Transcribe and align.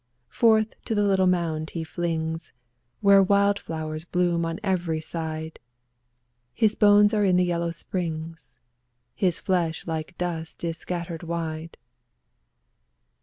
Forth 0.29 0.73
to 0.85 0.95
the 0.95 1.03
little 1.03 1.27
mound 1.27 1.69
he 1.69 1.83
flings, 1.83 2.53
Where 3.01 3.21
wild 3.21 3.59
flowers 3.59 4.03
bloom 4.03 4.47
on 4.47 4.59
every 4.63 4.99
side. 4.99 5.59
His 6.55 6.73
bones 6.73 7.13
are 7.13 7.23
in 7.23 7.37
the 7.37 7.45
Yellow 7.45 7.69
Springs, 7.69 8.57
His 9.13 9.37
flesh 9.37 9.85
like 9.85 10.17
dust 10.17 10.63
is 10.63 10.79
scattered 10.79 11.21
wide. 11.21 11.77